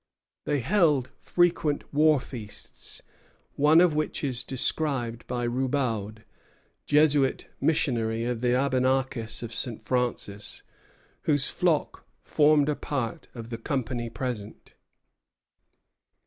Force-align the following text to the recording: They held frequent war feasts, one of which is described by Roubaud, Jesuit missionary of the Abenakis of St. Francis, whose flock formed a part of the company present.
They 0.45 0.61
held 0.61 1.11
frequent 1.19 1.93
war 1.93 2.19
feasts, 2.19 3.03
one 3.53 3.79
of 3.79 3.93
which 3.93 4.23
is 4.23 4.43
described 4.43 5.27
by 5.27 5.45
Roubaud, 5.45 6.23
Jesuit 6.87 7.47
missionary 7.61 8.25
of 8.25 8.41
the 8.41 8.55
Abenakis 8.55 9.43
of 9.43 9.53
St. 9.53 9.83
Francis, 9.83 10.63
whose 11.25 11.51
flock 11.51 12.03
formed 12.23 12.67
a 12.67 12.75
part 12.75 13.27
of 13.35 13.51
the 13.51 13.59
company 13.59 14.09
present. 14.09 14.73